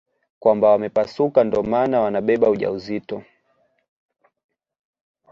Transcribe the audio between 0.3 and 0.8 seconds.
Kwamba